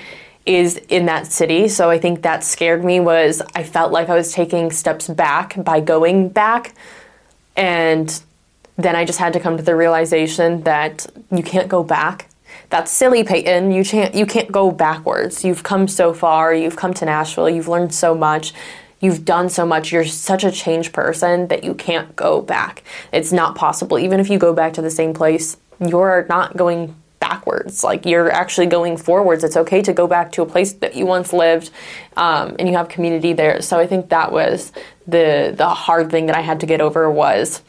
is 0.46 0.76
in 0.88 1.06
that 1.06 1.26
city. 1.26 1.68
So 1.68 1.90
I 1.90 1.98
think 1.98 2.22
that 2.22 2.42
scared 2.42 2.84
me 2.84 3.00
was 3.00 3.42
I 3.54 3.62
felt 3.62 3.92
like 3.92 4.08
I 4.08 4.14
was 4.14 4.32
taking 4.32 4.70
steps 4.70 5.08
back 5.08 5.62
by 5.62 5.80
going 5.80 6.28
back 6.30 6.74
and 7.56 8.22
then 8.76 8.96
I 8.96 9.04
just 9.04 9.18
had 9.18 9.32
to 9.34 9.40
come 9.40 9.56
to 9.56 9.62
the 9.62 9.76
realization 9.76 10.62
that 10.62 11.06
you 11.30 11.42
can't 11.42 11.68
go 11.68 11.84
back. 11.84 12.28
That's 12.70 12.90
silly, 12.90 13.24
Peyton. 13.24 13.72
You 13.72 13.84
can't 13.84 14.14
you 14.14 14.26
can't 14.26 14.50
go 14.50 14.70
backwards. 14.70 15.44
You've 15.44 15.62
come 15.62 15.88
so 15.88 16.14
far. 16.14 16.54
You've 16.54 16.76
come 16.76 16.94
to 16.94 17.04
Nashville. 17.04 17.50
You've 17.50 17.68
learned 17.68 17.92
so 17.92 18.14
much. 18.14 18.54
You've 19.00 19.24
done 19.24 19.48
so 19.48 19.66
much. 19.66 19.92
You're 19.92 20.04
such 20.04 20.44
a 20.44 20.50
changed 20.50 20.92
person 20.92 21.48
that 21.48 21.64
you 21.64 21.74
can't 21.74 22.14
go 22.16 22.40
back. 22.40 22.82
It's 23.12 23.32
not 23.32 23.56
possible. 23.56 23.98
Even 23.98 24.20
if 24.20 24.30
you 24.30 24.38
go 24.38 24.52
back 24.52 24.74
to 24.74 24.82
the 24.82 24.90
same 24.90 25.14
place, 25.14 25.56
you're 25.80 26.26
not 26.28 26.56
going 26.56 26.94
backwards. 27.30 27.84
Like 27.84 28.04
you're 28.04 28.30
actually 28.30 28.66
going 28.66 28.96
forwards. 28.96 29.44
It's 29.44 29.56
okay 29.56 29.80
to 29.82 29.92
go 29.92 30.06
back 30.06 30.32
to 30.32 30.42
a 30.42 30.46
place 30.46 30.72
that 30.74 30.96
you 30.96 31.06
once 31.06 31.32
lived, 31.32 31.70
um, 32.16 32.56
and 32.58 32.68
you 32.68 32.74
have 32.76 32.88
community 32.88 33.32
there. 33.32 33.62
So 33.62 33.78
I 33.78 33.86
think 33.86 34.08
that 34.10 34.32
was 34.32 34.72
the 35.06 35.54
the 35.56 35.68
hard 35.68 36.10
thing 36.10 36.26
that 36.26 36.36
I 36.36 36.40
had 36.40 36.60
to 36.60 36.66
get 36.66 36.80
over 36.80 37.10
was 37.10 37.62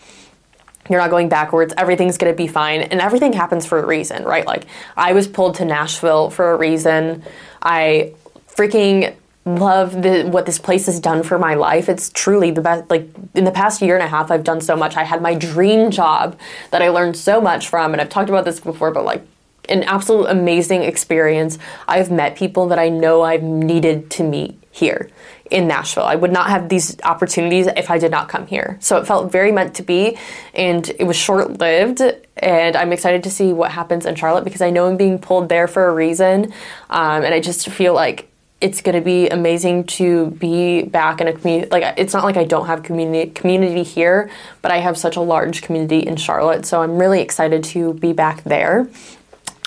you're 0.90 1.00
not 1.00 1.12
going 1.12 1.30
backwards. 1.30 1.74
Everything's 1.78 2.18
going 2.18 2.34
to 2.34 2.38
be 2.38 2.48
fine. 2.48 2.82
And 2.82 3.00
everything 3.00 3.34
happens 3.34 3.66
for 3.66 3.78
a 3.80 3.86
reason, 3.86 4.24
right? 4.24 4.46
Like, 4.46 4.66
I 4.98 5.14
was 5.14 5.28
pulled 5.28 5.56
to 5.56 5.66
Nashville 5.66 6.32
for 6.32 6.52
a 6.52 6.58
reason. 6.58 7.24
I 7.62 8.14
freaking 8.48 9.16
love 9.46 10.02
the, 10.02 10.24
what 10.24 10.46
this 10.46 10.60
place 10.60 10.88
has 10.88 11.00
done 11.00 11.24
for 11.24 11.38
my 11.38 11.54
life. 11.54 11.88
It's 11.88 12.10
truly 12.10 12.52
the 12.52 12.62
best. 12.62 12.90
Like, 12.90 13.08
in 13.36 13.46
the 13.46 13.52
past 13.52 13.82
year 13.82 13.96
and 13.96 14.04
a 14.04 14.08
half, 14.08 14.32
I've 14.32 14.44
done 14.44 14.60
so 14.60 14.76
much. 14.76 14.98
I 14.98 15.04
had 15.04 15.22
my 15.22 15.36
dream 15.36 15.92
job 15.92 16.38
that 16.72 16.82
I 16.82 16.90
learned 16.90 17.16
so 17.16 17.40
much 17.40 17.70
from. 17.70 17.94
And 17.94 18.02
I've 18.02 18.10
talked 18.10 18.30
about 18.30 18.44
this 18.44 18.60
before, 18.60 18.92
but 18.92 19.06
like, 19.06 19.22
an 19.70 19.84
absolute 19.84 20.26
amazing 20.26 20.84
experience. 20.84 21.58
I've 21.88 22.12
met 22.12 22.36
people 22.36 22.68
that 22.70 22.80
I 22.80 22.90
know 22.90 23.22
I've 23.22 23.44
needed 23.44 24.10
to 24.12 24.24
meet 24.24 24.58
here 24.72 25.10
in 25.52 25.68
Nashville. 25.68 26.04
I 26.04 26.16
would 26.16 26.32
not 26.32 26.50
have 26.50 26.70
these 26.70 27.00
opportunities 27.04 27.68
if 27.68 27.92
I 27.92 27.98
did 27.98 28.10
not 28.10 28.30
come 28.30 28.48
here. 28.48 28.78
So 28.80 28.98
it 28.98 29.06
felt 29.06 29.32
very 29.32 29.52
meant 29.52 29.76
to 29.76 29.84
be, 29.84 30.18
and 30.54 30.90
it 30.98 31.04
was 31.04 31.18
short 31.18 31.60
lived. 31.60 32.02
And 32.38 32.76
I'm 32.76 32.94
excited 32.94 33.24
to 33.26 33.30
see 33.30 33.52
what 33.52 33.72
happens 33.72 34.06
in 34.06 34.16
Charlotte 34.16 34.46
because 34.46 34.62
I 34.62 34.70
know 34.70 34.88
I'm 34.88 34.98
being 34.98 35.20
pulled 35.20 35.50
there 35.50 35.68
for 35.68 35.88
a 35.88 35.94
reason. 35.94 36.54
Um, 36.90 37.24
and 37.24 37.34
I 37.34 37.42
just 37.42 37.70
feel 37.70 37.94
like 37.94 38.30
it's 38.62 38.82
going 38.82 38.96
to 38.96 39.02
be 39.02 39.28
amazing 39.28 39.84
to 39.84 40.28
be 40.32 40.84
back 40.84 41.20
in 41.20 41.28
a 41.28 41.34
community. 41.34 41.70
Like 41.70 41.96
it's 41.98 42.14
not 42.14 42.24
like 42.24 42.38
I 42.38 42.44
don't 42.44 42.68
have 42.68 42.84
community 42.84 43.32
community 43.32 43.84
here, 43.84 44.30
but 44.62 44.72
I 44.72 44.78
have 44.78 44.98
such 44.98 45.16
a 45.16 45.22
large 45.22 45.64
community 45.64 46.00
in 46.00 46.16
Charlotte. 46.16 46.66
So 46.66 46.82
I'm 46.82 46.98
really 46.98 47.22
excited 47.22 47.64
to 47.66 47.96
be 47.96 48.14
back 48.14 48.44
there. 48.44 48.88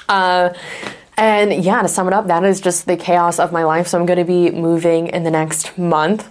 Uh, 0.08 0.52
and 1.16 1.64
yeah, 1.64 1.82
to 1.82 1.88
sum 1.88 2.08
it 2.08 2.14
up, 2.14 2.26
that 2.26 2.44
is 2.44 2.60
just 2.60 2.86
the 2.86 2.96
chaos 2.96 3.38
of 3.38 3.52
my 3.52 3.64
life. 3.64 3.86
So 3.86 3.98
I'm 3.98 4.06
going 4.06 4.18
to 4.18 4.24
be 4.24 4.50
moving 4.50 5.08
in 5.08 5.22
the 5.22 5.30
next 5.30 5.78
month. 5.78 6.28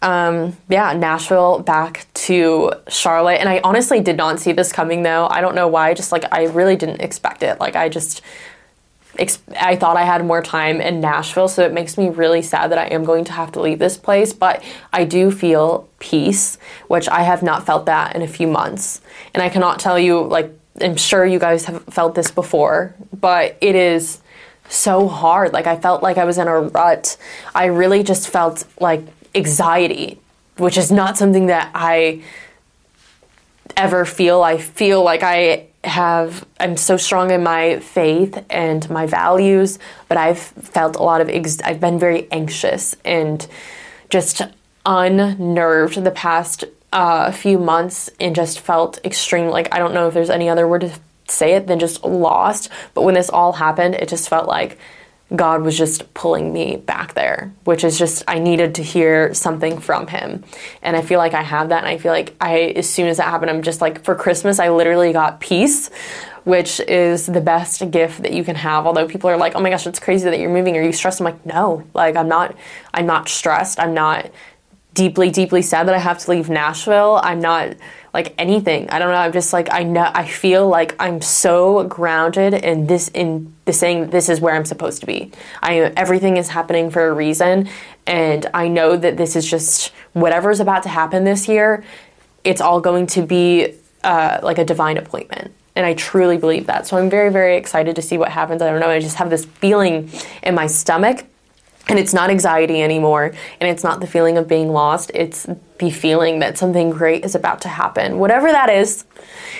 Um, 0.00 0.56
yeah, 0.68 0.92
Nashville 0.92 1.60
back 1.60 2.06
to 2.14 2.72
Charlotte. 2.88 3.40
And 3.40 3.48
I 3.48 3.60
honestly 3.64 4.00
did 4.00 4.16
not 4.16 4.38
see 4.38 4.52
this 4.52 4.72
coming 4.72 5.02
though. 5.02 5.26
I 5.28 5.40
don't 5.40 5.54
know 5.54 5.68
why. 5.68 5.94
Just 5.94 6.12
like 6.12 6.24
I 6.32 6.44
really 6.44 6.76
didn't 6.76 7.00
expect 7.00 7.42
it. 7.42 7.60
Like 7.60 7.76
I 7.76 7.88
just. 7.88 8.22
I 9.60 9.76
thought 9.76 9.96
I 9.96 10.02
had 10.02 10.26
more 10.26 10.42
time 10.42 10.80
in 10.80 11.00
Nashville, 11.00 11.46
so 11.46 11.64
it 11.64 11.72
makes 11.72 11.96
me 11.96 12.08
really 12.08 12.42
sad 12.42 12.72
that 12.72 12.78
I 12.78 12.86
am 12.86 13.04
going 13.04 13.24
to 13.26 13.32
have 13.32 13.52
to 13.52 13.60
leave 13.60 13.78
this 13.78 13.96
place. 13.96 14.32
But 14.32 14.60
I 14.92 15.04
do 15.04 15.30
feel 15.30 15.88
peace, 16.00 16.58
which 16.88 17.08
I 17.08 17.22
have 17.22 17.40
not 17.40 17.64
felt 17.64 17.86
that 17.86 18.16
in 18.16 18.22
a 18.22 18.26
few 18.26 18.48
months. 18.48 19.00
And 19.32 19.40
I 19.40 19.50
cannot 19.50 19.78
tell 19.78 20.00
you, 20.00 20.20
like, 20.20 20.50
I'm 20.80 20.96
sure 20.96 21.24
you 21.24 21.38
guys 21.38 21.66
have 21.66 21.84
felt 21.84 22.14
this 22.14 22.30
before, 22.30 22.94
but 23.12 23.56
it 23.60 23.74
is 23.74 24.20
so 24.68 25.08
hard. 25.08 25.52
Like 25.52 25.66
I 25.66 25.76
felt 25.76 26.02
like 26.02 26.18
I 26.18 26.24
was 26.24 26.38
in 26.38 26.48
a 26.48 26.60
rut. 26.60 27.16
I 27.54 27.66
really 27.66 28.02
just 28.02 28.28
felt 28.28 28.64
like 28.80 29.02
anxiety, 29.34 30.18
which 30.56 30.76
is 30.76 30.90
not 30.90 31.16
something 31.16 31.46
that 31.46 31.70
I 31.74 32.22
ever 33.76 34.04
feel. 34.04 34.42
I 34.42 34.58
feel 34.58 35.02
like 35.02 35.22
I 35.22 35.66
have 35.84 36.46
I'm 36.58 36.76
so 36.76 36.96
strong 36.96 37.30
in 37.30 37.42
my 37.42 37.78
faith 37.80 38.42
and 38.50 38.88
my 38.90 39.06
values, 39.06 39.78
but 40.08 40.16
I've 40.16 40.38
felt 40.38 40.96
a 40.96 41.02
lot 41.02 41.20
of 41.20 41.28
ex- 41.28 41.60
I've 41.62 41.80
been 41.80 41.98
very 41.98 42.30
anxious 42.32 42.96
and 43.04 43.46
just 44.10 44.42
unnerved 44.86 46.02
the 46.02 46.10
past 46.10 46.64
uh, 46.94 47.24
a 47.26 47.32
few 47.32 47.58
months 47.58 48.08
and 48.20 48.34
just 48.34 48.60
felt 48.60 49.04
extreme. 49.04 49.48
Like, 49.48 49.74
I 49.74 49.78
don't 49.78 49.92
know 49.92 50.06
if 50.08 50.14
there's 50.14 50.30
any 50.30 50.48
other 50.48 50.66
word 50.66 50.82
to 50.82 50.92
say 51.28 51.54
it 51.54 51.66
than 51.66 51.78
just 51.80 52.04
lost. 52.04 52.70
But 52.94 53.02
when 53.02 53.14
this 53.14 53.28
all 53.28 53.52
happened, 53.52 53.96
it 53.96 54.08
just 54.08 54.28
felt 54.28 54.46
like 54.46 54.78
God 55.34 55.62
was 55.62 55.76
just 55.76 56.14
pulling 56.14 56.52
me 56.52 56.76
back 56.76 57.14
there, 57.14 57.52
which 57.64 57.82
is 57.82 57.98
just, 57.98 58.22
I 58.28 58.38
needed 58.38 58.76
to 58.76 58.82
hear 58.82 59.34
something 59.34 59.80
from 59.80 60.06
Him. 60.06 60.44
And 60.82 60.96
I 60.96 61.02
feel 61.02 61.18
like 61.18 61.34
I 61.34 61.42
have 61.42 61.70
that. 61.70 61.78
And 61.78 61.88
I 61.88 61.98
feel 61.98 62.12
like 62.12 62.36
I, 62.40 62.72
as 62.76 62.88
soon 62.88 63.08
as 63.08 63.16
that 63.16 63.24
happened, 63.24 63.50
I'm 63.50 63.62
just 63.62 63.80
like, 63.80 64.04
for 64.04 64.14
Christmas, 64.14 64.60
I 64.60 64.68
literally 64.68 65.12
got 65.12 65.40
peace, 65.40 65.90
which 66.44 66.78
is 66.78 67.26
the 67.26 67.40
best 67.40 67.90
gift 67.90 68.22
that 68.22 68.32
you 68.32 68.44
can 68.44 68.54
have. 68.54 68.86
Although 68.86 69.08
people 69.08 69.30
are 69.30 69.36
like, 69.36 69.56
oh 69.56 69.60
my 69.60 69.70
gosh, 69.70 69.86
it's 69.86 69.98
crazy 69.98 70.30
that 70.30 70.38
you're 70.38 70.52
moving. 70.52 70.76
Are 70.76 70.82
you 70.82 70.92
stressed? 70.92 71.20
I'm 71.20 71.24
like, 71.24 71.44
no, 71.44 71.82
like, 71.94 72.14
I'm 72.14 72.28
not, 72.28 72.54
I'm 72.92 73.06
not 73.06 73.28
stressed. 73.28 73.80
I'm 73.80 73.94
not 73.94 74.30
deeply, 74.94 75.30
deeply 75.30 75.60
sad 75.60 75.88
that 75.88 75.94
I 75.94 75.98
have 75.98 76.18
to 76.20 76.30
leave 76.30 76.48
Nashville. 76.48 77.20
I'm 77.22 77.40
not 77.40 77.74
like 78.14 78.32
anything. 78.38 78.88
I 78.90 79.00
don't 79.00 79.10
know. 79.10 79.16
I'm 79.16 79.32
just 79.32 79.52
like 79.52 79.68
I 79.72 79.82
know. 79.82 80.10
I 80.14 80.24
feel 80.24 80.68
like 80.68 80.94
I'm 81.00 81.20
so 81.20 81.84
grounded 81.84 82.54
in 82.54 82.86
this 82.86 83.08
in 83.08 83.52
the 83.64 83.72
saying 83.72 84.10
this 84.10 84.28
is 84.28 84.40
where 84.40 84.54
I'm 84.54 84.64
supposed 84.64 85.00
to 85.00 85.06
be. 85.06 85.32
I 85.62 85.92
everything 85.96 86.36
is 86.36 86.48
happening 86.48 86.90
for 86.90 87.08
a 87.08 87.12
reason, 87.12 87.68
and 88.06 88.46
I 88.54 88.68
know 88.68 88.96
that 88.96 89.16
this 89.16 89.34
is 89.36 89.50
just 89.50 89.92
whatever's 90.12 90.60
about 90.60 90.84
to 90.84 90.88
happen 90.88 91.24
this 91.24 91.48
year. 91.48 91.84
It's 92.44 92.60
all 92.60 92.80
going 92.80 93.08
to 93.08 93.22
be 93.22 93.74
uh, 94.04 94.38
like 94.42 94.58
a 94.58 94.64
divine 94.64 94.96
appointment. 94.96 95.52
And 95.76 95.84
I 95.84 95.94
truly 95.94 96.36
believe 96.36 96.66
that. 96.66 96.86
So 96.86 96.96
I'm 96.96 97.10
very, 97.10 97.32
very 97.32 97.56
excited 97.56 97.96
to 97.96 98.02
see 98.02 98.16
what 98.16 98.28
happens. 98.28 98.62
I 98.62 98.70
don't 98.70 98.78
know. 98.78 98.90
I 98.90 99.00
just 99.00 99.16
have 99.16 99.28
this 99.28 99.44
feeling 99.44 100.08
in 100.44 100.54
my 100.54 100.68
stomach 100.68 101.26
and 101.88 101.98
it's 101.98 102.14
not 102.14 102.30
anxiety 102.30 102.82
anymore, 102.82 103.32
and 103.60 103.70
it's 103.70 103.84
not 103.84 104.00
the 104.00 104.06
feeling 104.06 104.38
of 104.38 104.48
being 104.48 104.68
lost. 104.70 105.10
It's 105.14 105.46
feeling 105.90 106.38
that 106.40 106.58
something 106.58 106.90
great 106.90 107.24
is 107.24 107.34
about 107.34 107.60
to 107.62 107.68
happen. 107.68 108.18
Whatever 108.18 108.50
that 108.52 108.70
is, 108.70 109.04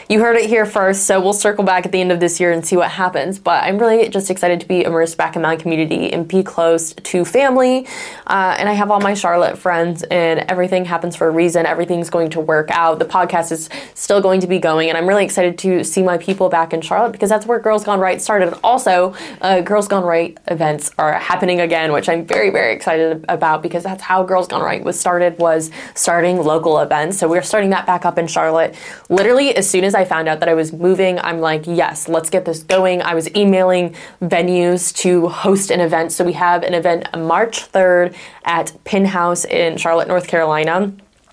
you 0.08 0.20
heard 0.20 0.36
it 0.36 0.48
here 0.48 0.66
first, 0.66 1.04
so 1.04 1.20
we'll 1.20 1.32
circle 1.32 1.64
back 1.64 1.86
at 1.86 1.92
the 1.92 2.00
end 2.00 2.12
of 2.12 2.20
this 2.20 2.38
year 2.38 2.52
and 2.52 2.64
see 2.64 2.76
what 2.76 2.90
happens. 2.90 3.38
But 3.38 3.64
I'm 3.64 3.78
really 3.78 4.08
just 4.08 4.30
excited 4.30 4.60
to 4.60 4.68
be 4.68 4.84
immersed 4.84 5.16
back 5.16 5.36
in 5.36 5.42
my 5.42 5.56
community 5.56 6.12
and 6.12 6.28
be 6.28 6.42
close 6.42 6.92
to 6.92 7.24
family. 7.24 7.86
Uh, 8.26 8.54
and 8.58 8.68
I 8.68 8.74
have 8.74 8.90
all 8.90 9.00
my 9.00 9.14
Charlotte 9.14 9.56
friends, 9.56 10.02
and 10.04 10.40
everything 10.40 10.84
happens 10.84 11.16
for 11.16 11.28
a 11.28 11.30
reason. 11.30 11.64
Everything's 11.64 12.10
going 12.10 12.30
to 12.30 12.40
work 12.40 12.70
out. 12.70 12.98
The 12.98 13.06
podcast 13.06 13.50
is 13.50 13.70
still 13.94 14.20
going 14.20 14.40
to 14.40 14.46
be 14.46 14.58
going, 14.58 14.88
and 14.88 14.98
I'm 14.98 15.06
really 15.06 15.24
excited 15.24 15.56
to 15.58 15.84
see 15.84 16.02
my 16.02 16.18
people 16.18 16.48
back 16.48 16.74
in 16.74 16.80
Charlotte 16.82 17.12
because 17.12 17.30
that's 17.30 17.46
where 17.46 17.58
Girls 17.58 17.84
Gone 17.84 18.00
Right 18.00 18.20
started. 18.20 18.58
Also, 18.62 19.14
uh, 19.40 19.62
Girls 19.62 19.88
Gone 19.88 20.04
Right 20.04 20.36
events 20.48 20.92
are 20.98 21.14
happening 21.14 21.60
again, 21.60 21.92
which 21.92 22.08
I'm 22.08 22.26
very, 22.26 22.50
very 22.50 22.74
excited 22.74 23.24
about 23.28 23.62
because 23.62 23.82
that's 23.82 24.02
how 24.02 24.22
Girls 24.22 24.48
Gone 24.48 24.62
Right 24.62 24.84
was 24.84 25.00
started. 25.00 25.38
Was 25.38 25.70
starting 26.14 26.38
local 26.38 26.78
events. 26.78 27.18
So 27.18 27.26
we're 27.26 27.42
starting 27.42 27.70
that 27.70 27.86
back 27.86 28.04
up 28.04 28.18
in 28.18 28.28
Charlotte. 28.28 28.76
Literally, 29.08 29.56
as 29.56 29.68
soon 29.68 29.82
as 29.82 29.96
I 29.96 30.04
found 30.04 30.28
out 30.28 30.38
that 30.38 30.48
I 30.48 30.54
was 30.54 30.72
moving, 30.72 31.18
I'm 31.18 31.40
like, 31.40 31.64
yes, 31.66 32.08
let's 32.08 32.30
get 32.30 32.44
this 32.44 32.62
going. 32.62 33.02
I 33.02 33.14
was 33.16 33.28
emailing 33.34 33.96
venues 34.22 34.94
to 34.98 35.26
host 35.26 35.72
an 35.72 35.80
event. 35.80 36.12
So 36.12 36.24
we 36.24 36.34
have 36.34 36.62
an 36.62 36.72
event 36.72 37.08
March 37.18 37.68
3rd 37.72 38.14
at 38.44 38.72
Pin 38.84 39.06
House 39.06 39.44
in 39.44 39.76
Charlotte, 39.76 40.06
North 40.06 40.28
Carolina. 40.28 40.92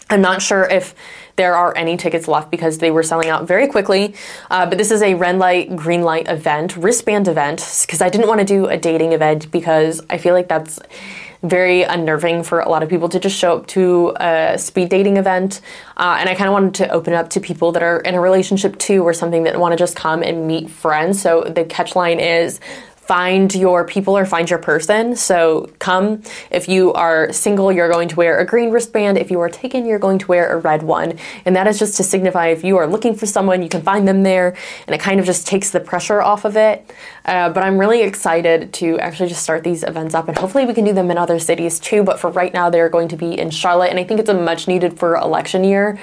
I'm 0.09 0.21
not 0.21 0.41
sure 0.41 0.63
if 0.63 0.95
there 1.35 1.53
are 1.53 1.77
any 1.77 1.95
tickets 1.95 2.27
left 2.27 2.49
because 2.49 2.79
they 2.79 2.89
were 2.89 3.03
selling 3.03 3.29
out 3.29 3.45
very 3.45 3.67
quickly. 3.67 4.15
Uh, 4.49 4.65
but 4.65 4.79
this 4.79 4.89
is 4.89 5.03
a 5.03 5.13
red 5.13 5.37
light, 5.37 5.75
green 5.75 6.01
light 6.01 6.27
event, 6.27 6.75
wristband 6.75 7.27
event, 7.27 7.83
because 7.85 8.01
I 8.01 8.09
didn't 8.09 8.27
want 8.27 8.39
to 8.39 8.45
do 8.45 8.65
a 8.65 8.77
dating 8.77 9.11
event 9.11 9.51
because 9.51 10.01
I 10.09 10.17
feel 10.17 10.33
like 10.33 10.47
that's 10.47 10.79
very 11.43 11.83
unnerving 11.83 12.43
for 12.43 12.59
a 12.59 12.69
lot 12.69 12.83
of 12.83 12.89
people 12.89 13.09
to 13.09 13.19
just 13.19 13.37
show 13.37 13.57
up 13.57 13.67
to 13.67 14.13
a 14.19 14.57
speed 14.57 14.89
dating 14.89 15.17
event. 15.17 15.61
Uh, 15.97 16.17
and 16.19 16.29
I 16.29 16.35
kind 16.35 16.47
of 16.47 16.53
wanted 16.53 16.75
to 16.75 16.89
open 16.89 17.13
up 17.13 17.29
to 17.31 17.39
people 17.39 17.71
that 17.71 17.81
are 17.81 17.99
in 18.01 18.13
a 18.13 18.21
relationship 18.21 18.77
too 18.77 19.03
or 19.03 19.13
something 19.13 19.43
that 19.43 19.59
want 19.59 19.71
to 19.71 19.77
just 19.77 19.95
come 19.95 20.21
and 20.21 20.47
meet 20.47 20.69
friends. 20.69 21.21
So 21.21 21.41
the 21.43 21.65
catch 21.65 21.95
line 21.95 22.19
is 22.19 22.59
find 23.01 23.53
your 23.55 23.85
people 23.85 24.17
or 24.17 24.25
find 24.25 24.49
your 24.49 24.59
person. 24.59 25.15
So 25.15 25.69
come. 25.79 26.21
If 26.49 26.69
you 26.69 26.93
are 26.93 27.33
single, 27.33 27.71
you're 27.71 27.89
going 27.89 28.07
to 28.09 28.15
wear 28.15 28.39
a 28.39 28.45
green 28.45 28.69
wristband. 28.69 29.17
If 29.17 29.31
you 29.31 29.39
are 29.41 29.49
taken, 29.49 29.85
you're 29.85 29.99
going 29.99 30.19
to 30.19 30.27
wear 30.27 30.53
a 30.53 30.57
red 30.57 30.83
one. 30.83 31.17
And 31.45 31.55
that 31.55 31.67
is 31.67 31.79
just 31.79 31.97
to 31.97 32.03
signify 32.03 32.47
if 32.47 32.63
you 32.63 32.77
are 32.77 32.87
looking 32.87 33.15
for 33.15 33.25
someone, 33.25 33.63
you 33.63 33.69
can 33.69 33.81
find 33.81 34.07
them 34.07 34.23
there. 34.23 34.55
And 34.87 34.95
it 34.95 35.01
kind 35.01 35.19
of 35.19 35.25
just 35.25 35.47
takes 35.47 35.71
the 35.71 35.79
pressure 35.79 36.21
off 36.21 36.45
of 36.45 36.55
it. 36.55 36.89
Uh, 37.25 37.49
but 37.49 37.63
I'm 37.63 37.77
really 37.77 38.01
excited 38.01 38.71
to 38.73 38.97
actually 38.99 39.29
just 39.29 39.43
start 39.43 39.63
these 39.63 39.83
events 39.83 40.15
up. 40.15 40.27
And 40.27 40.37
hopefully 40.37 40.65
we 40.65 40.73
can 40.73 40.85
do 40.85 40.93
them 40.93 41.11
in 41.11 41.17
other 41.17 41.39
cities 41.39 41.79
too. 41.79 42.03
But 42.03 42.19
for 42.19 42.29
right 42.29 42.53
now, 42.53 42.69
they're 42.69 42.89
going 42.89 43.07
to 43.09 43.17
be 43.17 43.37
in 43.37 43.49
Charlotte. 43.49 43.89
And 43.89 43.99
I 43.99 44.03
think 44.03 44.19
it's 44.19 44.29
a 44.29 44.33
much 44.33 44.67
needed 44.67 44.97
for 44.97 45.15
election 45.15 45.63
year. 45.63 45.99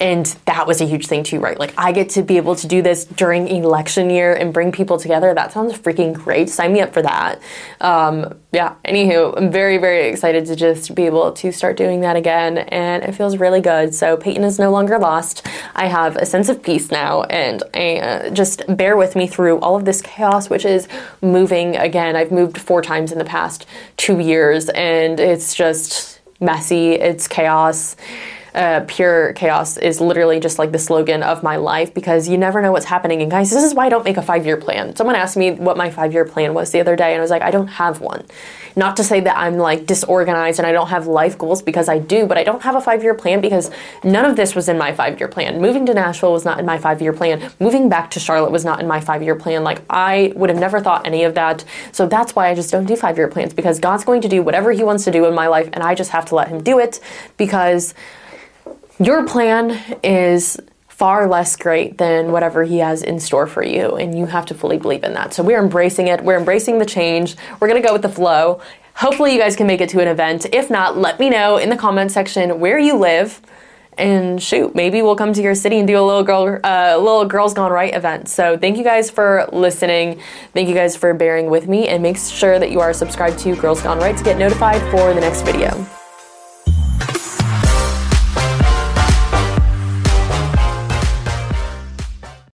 And 0.00 0.24
that 0.46 0.66
was 0.66 0.80
a 0.80 0.86
huge 0.86 1.06
thing 1.06 1.22
too, 1.22 1.40
right? 1.40 1.58
Like 1.58 1.74
I 1.76 1.92
get 1.92 2.08
to 2.10 2.22
be 2.22 2.38
able 2.38 2.56
to 2.56 2.66
do 2.66 2.80
this 2.80 3.04
during 3.04 3.48
election 3.48 4.08
year 4.08 4.32
and 4.34 4.52
bring 4.52 4.72
people 4.72 4.98
together. 4.98 5.34
That 5.34 5.52
sounds 5.52 5.74
freaking 5.74 6.14
great. 6.14 6.48
Sign 6.48 6.72
me 6.72 6.80
up 6.80 6.94
for 6.94 7.02
that. 7.02 7.40
Um, 7.82 8.34
yeah, 8.50 8.76
anywho, 8.84 9.36
I'm 9.36 9.52
very, 9.52 9.76
very 9.76 10.08
excited 10.08 10.46
to 10.46 10.56
just 10.56 10.94
be 10.94 11.04
able 11.04 11.32
to 11.32 11.52
start 11.52 11.76
doing 11.76 12.00
that 12.00 12.16
again. 12.16 12.58
And 12.58 13.04
it 13.04 13.12
feels 13.12 13.36
really 13.36 13.60
good. 13.60 13.94
So 13.94 14.16
Peyton 14.16 14.42
is 14.42 14.58
no 14.58 14.70
longer 14.70 14.98
lost. 14.98 15.46
I 15.74 15.86
have 15.86 16.16
a 16.16 16.24
sense 16.24 16.48
of 16.48 16.62
peace 16.62 16.90
now. 16.90 17.24
And 17.24 17.62
I, 17.74 17.98
uh, 17.98 18.30
just 18.30 18.62
bear 18.74 18.96
with 18.96 19.14
me 19.14 19.26
through 19.26 19.58
all 19.58 19.76
of 19.76 19.84
this 19.84 20.00
chaos, 20.00 20.48
which 20.48 20.64
is 20.64 20.88
moving 21.20 21.76
again. 21.76 22.16
I've 22.16 22.32
moved 22.32 22.56
four 22.56 22.80
times 22.80 23.12
in 23.12 23.18
the 23.18 23.24
past 23.24 23.66
two 23.98 24.18
years 24.18 24.70
and 24.70 25.20
it's 25.20 25.54
just 25.54 26.20
messy. 26.40 26.92
It's 26.92 27.28
chaos 27.28 27.96
uh, 28.54 28.84
pure 28.86 29.32
chaos 29.34 29.76
is 29.76 30.00
literally 30.00 30.40
just 30.40 30.58
like 30.58 30.72
the 30.72 30.78
slogan 30.78 31.22
of 31.22 31.42
my 31.42 31.56
life 31.56 31.94
because 31.94 32.28
you 32.28 32.36
never 32.38 32.60
know 32.60 32.72
what's 32.72 32.86
happening. 32.86 33.22
And 33.22 33.30
guys, 33.30 33.50
this 33.50 33.62
is 33.62 33.74
why 33.74 33.86
I 33.86 33.88
don't 33.88 34.04
make 34.04 34.16
a 34.16 34.22
five 34.22 34.46
year 34.46 34.56
plan. 34.56 34.96
Someone 34.96 35.16
asked 35.16 35.36
me 35.36 35.52
what 35.52 35.76
my 35.76 35.90
five 35.90 36.12
year 36.12 36.24
plan 36.24 36.54
was 36.54 36.72
the 36.72 36.80
other 36.80 36.96
day, 36.96 37.12
and 37.12 37.18
I 37.18 37.20
was 37.20 37.30
like, 37.30 37.42
I 37.42 37.50
don't 37.50 37.68
have 37.68 38.00
one. 38.00 38.24
Not 38.76 38.96
to 38.98 39.04
say 39.04 39.20
that 39.20 39.36
I'm 39.36 39.56
like 39.56 39.86
disorganized 39.86 40.58
and 40.58 40.66
I 40.66 40.72
don't 40.72 40.88
have 40.88 41.06
life 41.06 41.36
goals 41.36 41.62
because 41.62 41.88
I 41.88 41.98
do, 41.98 42.26
but 42.26 42.38
I 42.38 42.44
don't 42.44 42.62
have 42.62 42.76
a 42.76 42.80
five 42.80 43.02
year 43.02 43.14
plan 43.14 43.40
because 43.40 43.70
none 44.04 44.24
of 44.24 44.36
this 44.36 44.54
was 44.54 44.68
in 44.68 44.78
my 44.78 44.92
five 44.92 45.18
year 45.18 45.28
plan. 45.28 45.60
Moving 45.60 45.86
to 45.86 45.94
Nashville 45.94 46.32
was 46.32 46.44
not 46.44 46.58
in 46.58 46.66
my 46.66 46.78
five 46.78 47.02
year 47.02 47.12
plan. 47.12 47.50
Moving 47.58 47.88
back 47.88 48.10
to 48.12 48.20
Charlotte 48.20 48.52
was 48.52 48.64
not 48.64 48.80
in 48.80 48.86
my 48.86 49.00
five 49.00 49.22
year 49.22 49.34
plan. 49.34 49.64
Like, 49.64 49.82
I 49.90 50.32
would 50.36 50.50
have 50.50 50.58
never 50.58 50.80
thought 50.80 51.06
any 51.06 51.24
of 51.24 51.34
that. 51.34 51.64
So 51.92 52.06
that's 52.06 52.34
why 52.36 52.48
I 52.48 52.54
just 52.54 52.70
don't 52.70 52.86
do 52.86 52.96
five 52.96 53.16
year 53.16 53.28
plans 53.28 53.54
because 53.54 53.80
God's 53.80 54.04
going 54.04 54.20
to 54.22 54.28
do 54.28 54.42
whatever 54.42 54.72
He 54.72 54.82
wants 54.82 55.04
to 55.04 55.10
do 55.10 55.26
in 55.26 55.34
my 55.34 55.48
life, 55.48 55.68
and 55.72 55.82
I 55.82 55.94
just 55.94 56.10
have 56.10 56.24
to 56.26 56.34
let 56.34 56.48
Him 56.48 56.62
do 56.62 56.78
it 56.78 57.00
because 57.36 57.94
your 59.00 59.26
plan 59.26 59.80
is 60.04 60.60
far 60.88 61.26
less 61.26 61.56
great 61.56 61.96
than 61.96 62.30
whatever 62.30 62.62
he 62.62 62.76
has 62.76 63.02
in 63.02 63.18
store 63.18 63.46
for 63.46 63.64
you 63.64 63.96
and 63.96 64.18
you 64.18 64.26
have 64.26 64.44
to 64.44 64.54
fully 64.54 64.76
believe 64.76 65.02
in 65.02 65.14
that. 65.14 65.32
So 65.32 65.42
we're 65.42 65.58
embracing 65.58 66.08
it. 66.08 66.22
We're 66.22 66.36
embracing 66.36 66.78
the 66.78 66.84
change. 66.84 67.36
We're 67.58 67.68
going 67.68 67.80
to 67.80 67.86
go 67.86 67.94
with 67.94 68.02
the 68.02 68.10
flow. 68.10 68.60
Hopefully 68.96 69.32
you 69.32 69.40
guys 69.40 69.56
can 69.56 69.66
make 69.66 69.80
it 69.80 69.88
to 69.88 70.00
an 70.00 70.08
event. 70.08 70.44
If 70.52 70.68
not 70.68 70.98
let 70.98 71.18
me 71.18 71.30
know 71.30 71.56
in 71.56 71.70
the 71.70 71.76
comment 71.76 72.12
section 72.12 72.60
where 72.60 72.78
you 72.78 72.96
live. 72.96 73.40
And 73.96 74.42
shoot 74.42 74.74
maybe 74.74 75.00
we'll 75.00 75.16
come 75.16 75.32
to 75.32 75.42
your 75.42 75.54
city 75.54 75.78
and 75.78 75.88
do 75.88 75.98
a 75.98 76.04
little 76.04 76.22
girl 76.22 76.58
uh, 76.62 76.96
little 76.98 77.24
girls 77.24 77.54
gone 77.54 77.72
right 77.72 77.94
event. 77.94 78.28
So 78.28 78.58
thank 78.58 78.76
you 78.76 78.84
guys 78.84 79.10
for 79.10 79.48
listening. 79.52 80.20
Thank 80.52 80.68
you 80.68 80.74
guys 80.74 80.96
for 80.96 81.12
bearing 81.14 81.50
with 81.50 81.66
me. 81.66 81.88
And 81.88 82.02
make 82.02 82.18
sure 82.18 82.58
that 82.58 82.70
you 82.70 82.80
are 82.80 82.92
subscribed 82.92 83.38
to 83.40 83.56
girls 83.56 83.82
gone 83.82 83.98
right 83.98 84.16
to 84.16 84.24
get 84.24 84.38
notified 84.38 84.80
for 84.90 85.12
the 85.14 85.20
next 85.20 85.42
video 85.42 85.99